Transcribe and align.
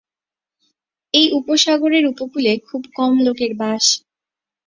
এই 1.13 1.27
উপসাগরের 1.39 2.03
উপকূলে 2.05 2.51
খুব 2.67 2.81
কম 2.97 3.13
লোকের 3.25 3.51
বাস। 3.55 3.85